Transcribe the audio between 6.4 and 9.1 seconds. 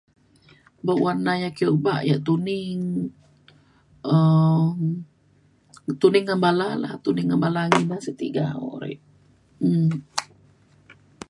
bala la, tuning ngan bala da sik tega o'rek